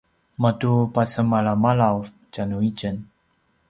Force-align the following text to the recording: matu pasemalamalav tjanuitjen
matu 0.41 0.71
pasemalamalav 0.93 1.97
tjanuitjen 2.31 2.95